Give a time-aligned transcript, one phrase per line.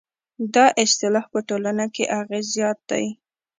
[0.53, 3.01] دا اصطلاح په ټولنه کې اغېز زیات و.